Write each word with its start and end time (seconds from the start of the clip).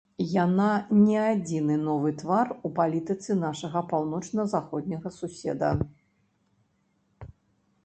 Яна 0.43 0.69
не 1.07 1.17
адзіны 1.33 1.75
новы 1.89 2.13
твар 2.21 2.47
у 2.69 2.71
палітыцы 2.79 3.37
нашага 3.43 3.85
паўночна-заходняга 3.93 5.15
суседа. 5.21 5.73